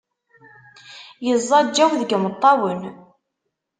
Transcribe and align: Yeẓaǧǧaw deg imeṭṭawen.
Yeẓaǧǧaw 1.25 1.91
deg 2.01 2.11
imeṭṭawen. 2.17 2.81